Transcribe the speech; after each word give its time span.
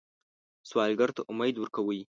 سوالګر 0.69 1.09
ته 1.15 1.21
امید 1.31 1.55
ورکوئ 1.57 2.01